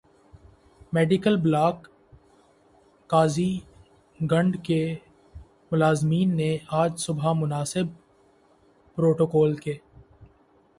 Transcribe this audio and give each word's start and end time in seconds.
medical 0.93 1.35
block 1.43 1.77
قاضی 3.09 3.51
گنڈ 4.19 4.53
کے 4.65 4.81
ملازمین 5.71 6.35
نے 6.37 6.51
آج 6.81 6.91
صبح 7.05 7.33
مناسب 7.41 7.85
پروٹوکول 8.97 9.51
ک 9.63 9.65